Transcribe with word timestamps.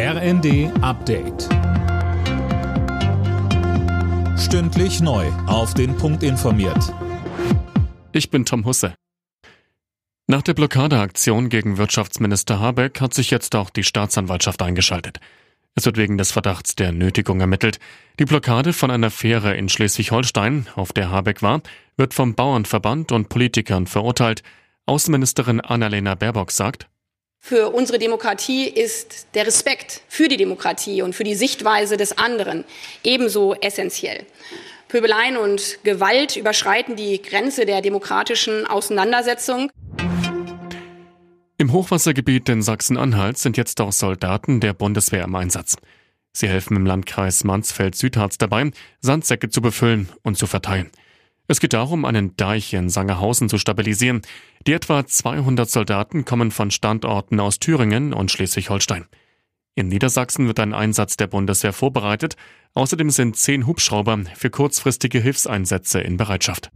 RND 0.00 0.70
Update. 0.80 1.48
Stündlich 4.38 5.00
neu. 5.00 5.26
Auf 5.48 5.74
den 5.74 5.96
Punkt 5.96 6.22
informiert. 6.22 6.94
Ich 8.12 8.30
bin 8.30 8.44
Tom 8.44 8.64
Husse. 8.64 8.94
Nach 10.28 10.42
der 10.42 10.54
Blockadeaktion 10.54 11.48
gegen 11.48 11.78
Wirtschaftsminister 11.78 12.60
Habeck 12.60 13.00
hat 13.00 13.12
sich 13.12 13.32
jetzt 13.32 13.56
auch 13.56 13.70
die 13.70 13.82
Staatsanwaltschaft 13.82 14.62
eingeschaltet. 14.62 15.18
Es 15.74 15.84
wird 15.84 15.96
wegen 15.96 16.16
des 16.16 16.30
Verdachts 16.30 16.76
der 16.76 16.92
Nötigung 16.92 17.40
ermittelt. 17.40 17.80
Die 18.20 18.24
Blockade 18.24 18.72
von 18.72 18.92
einer 18.92 19.10
Fähre 19.10 19.56
in 19.56 19.68
Schleswig-Holstein, 19.68 20.68
auf 20.76 20.92
der 20.92 21.10
Habeck 21.10 21.42
war, 21.42 21.60
wird 21.96 22.14
vom 22.14 22.36
Bauernverband 22.36 23.10
und 23.10 23.30
Politikern 23.30 23.88
verurteilt. 23.88 24.44
Außenministerin 24.86 25.60
Annalena 25.60 26.14
Baerbock 26.14 26.52
sagt, 26.52 26.88
für 27.40 27.70
unsere 27.70 27.98
Demokratie 27.98 28.68
ist 28.68 29.28
der 29.34 29.46
Respekt 29.46 30.02
für 30.08 30.28
die 30.28 30.36
Demokratie 30.36 31.02
und 31.02 31.14
für 31.14 31.24
die 31.24 31.34
Sichtweise 31.34 31.96
des 31.96 32.18
anderen 32.18 32.64
ebenso 33.04 33.54
essentiell. 33.54 34.26
Pöbeleien 34.88 35.36
und 35.36 35.78
Gewalt 35.84 36.36
überschreiten 36.36 36.96
die 36.96 37.20
Grenze 37.22 37.66
der 37.66 37.80
demokratischen 37.80 38.66
Auseinandersetzung. 38.66 39.70
Im 41.58 41.72
Hochwassergebiet 41.72 42.48
in 42.48 42.62
Sachsen-Anhalt 42.62 43.38
sind 43.38 43.56
jetzt 43.56 43.80
auch 43.80 43.92
Soldaten 43.92 44.60
der 44.60 44.74
Bundeswehr 44.74 45.24
im 45.24 45.34
Einsatz. 45.34 45.76
Sie 46.32 46.48
helfen 46.48 46.76
im 46.76 46.86
Landkreis 46.86 47.44
Mansfeld-Südharz 47.44 48.38
dabei, 48.38 48.70
Sandsäcke 49.00 49.50
zu 49.50 49.60
befüllen 49.60 50.08
und 50.22 50.38
zu 50.38 50.46
verteilen. 50.46 50.90
Es 51.50 51.60
geht 51.60 51.72
darum, 51.72 52.04
einen 52.04 52.36
Deich 52.36 52.74
in 52.74 52.90
Sangerhausen 52.90 53.48
zu 53.48 53.56
stabilisieren. 53.56 54.20
Die 54.66 54.74
etwa 54.74 55.06
200 55.06 55.68
Soldaten 55.68 56.26
kommen 56.26 56.50
von 56.50 56.70
Standorten 56.70 57.40
aus 57.40 57.58
Thüringen 57.58 58.12
und 58.12 58.30
Schleswig-Holstein. 58.30 59.06
In 59.74 59.88
Niedersachsen 59.88 60.46
wird 60.46 60.60
ein 60.60 60.74
Einsatz 60.74 61.16
der 61.16 61.26
Bundeswehr 61.26 61.72
vorbereitet. 61.72 62.36
Außerdem 62.74 63.08
sind 63.08 63.36
zehn 63.36 63.66
Hubschrauber 63.66 64.18
für 64.34 64.50
kurzfristige 64.50 65.20
Hilfseinsätze 65.20 66.00
in 66.00 66.18
Bereitschaft. 66.18 66.70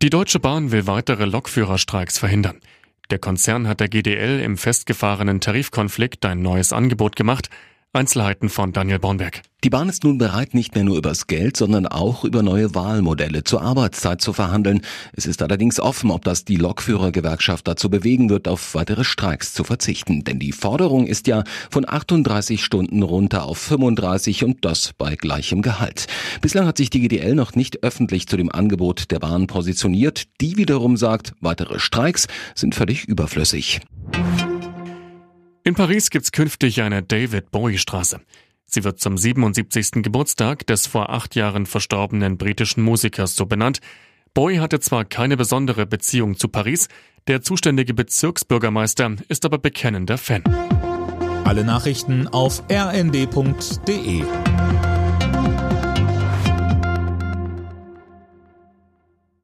Die 0.00 0.10
Deutsche 0.10 0.38
Bahn 0.38 0.70
will 0.70 0.86
weitere 0.86 1.24
Lokführerstreiks 1.24 2.18
verhindern. 2.18 2.60
Der 3.10 3.18
Konzern 3.18 3.66
hat 3.66 3.80
der 3.80 3.88
GDL 3.88 4.38
im 4.38 4.56
festgefahrenen 4.56 5.40
Tarifkonflikt 5.40 6.24
ein 6.26 6.42
neues 6.42 6.72
Angebot 6.72 7.16
gemacht. 7.16 7.50
Einzelheiten 7.94 8.48
von 8.48 8.72
Daniel 8.72 8.98
Bornberg. 8.98 9.42
Die 9.62 9.70
Bahn 9.70 9.88
ist 9.88 10.04
nun 10.04 10.18
bereit, 10.18 10.52
nicht 10.52 10.74
mehr 10.74 10.82
nur 10.84 10.98
übers 10.98 11.26
Geld, 11.26 11.56
sondern 11.56 11.86
auch 11.86 12.24
über 12.24 12.42
neue 12.42 12.74
Wahlmodelle 12.74 13.44
zur 13.44 13.62
Arbeitszeit 13.62 14.20
zu 14.20 14.32
verhandeln. 14.32 14.82
Es 15.14 15.24
ist 15.24 15.40
allerdings 15.42 15.78
offen, 15.78 16.10
ob 16.10 16.24
das 16.24 16.44
die 16.44 16.56
Lokführergewerkschaft 16.56 17.66
dazu 17.66 17.88
bewegen 17.88 18.28
wird, 18.28 18.48
auf 18.48 18.74
weitere 18.74 19.04
Streiks 19.04 19.54
zu 19.54 19.62
verzichten. 19.62 20.24
Denn 20.24 20.38
die 20.38 20.52
Forderung 20.52 21.06
ist 21.06 21.28
ja 21.28 21.44
von 21.70 21.88
38 21.88 22.62
Stunden 22.62 23.02
runter 23.02 23.44
auf 23.44 23.58
35 23.58 24.44
und 24.44 24.64
das 24.64 24.92
bei 24.92 25.14
gleichem 25.14 25.62
Gehalt. 25.62 26.08
Bislang 26.42 26.66
hat 26.66 26.76
sich 26.76 26.90
die 26.90 27.00
GDL 27.00 27.34
noch 27.34 27.54
nicht 27.54 27.84
öffentlich 27.84 28.26
zu 28.26 28.36
dem 28.36 28.50
Angebot 28.50 29.12
der 29.12 29.20
Bahn 29.20 29.46
positioniert. 29.46 30.24
Die 30.40 30.56
wiederum 30.56 30.96
sagt, 30.96 31.32
weitere 31.40 31.78
Streiks 31.78 32.26
sind 32.54 32.74
völlig 32.74 33.04
überflüssig. 33.04 33.80
In 35.66 35.74
Paris 35.74 36.10
gibt's 36.10 36.30
künftig 36.30 36.82
eine 36.82 37.02
David 37.02 37.50
Bowie 37.50 37.78
Straße. 37.78 38.20
Sie 38.66 38.84
wird 38.84 39.00
zum 39.00 39.16
77. 39.16 40.02
Geburtstag 40.02 40.66
des 40.66 40.86
vor 40.86 41.08
acht 41.08 41.34
Jahren 41.34 41.64
verstorbenen 41.64 42.36
britischen 42.36 42.82
Musikers 42.82 43.34
so 43.34 43.46
benannt. 43.46 43.80
Bowie 44.34 44.58
hatte 44.58 44.78
zwar 44.80 45.06
keine 45.06 45.38
besondere 45.38 45.86
Beziehung 45.86 46.36
zu 46.36 46.48
Paris, 46.48 46.88
der 47.28 47.40
zuständige 47.40 47.94
Bezirksbürgermeister 47.94 49.16
ist 49.28 49.46
aber 49.46 49.56
bekennender 49.56 50.18
Fan. 50.18 50.44
Alle 51.44 51.64
Nachrichten 51.64 52.28
auf 52.28 52.62
rnd.de 52.70 54.22